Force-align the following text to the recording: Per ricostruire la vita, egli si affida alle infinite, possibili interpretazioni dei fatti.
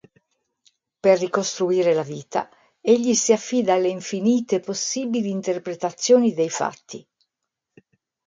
Per 0.99 1.17
ricostruire 1.19 1.93
la 1.93 2.01
vita, 2.01 2.49
egli 2.81 3.13
si 3.13 3.33
affida 3.33 3.75
alle 3.75 3.89
infinite, 3.89 4.59
possibili 4.59 5.29
interpretazioni 5.29 6.33
dei 6.33 6.49
fatti. 6.49 7.07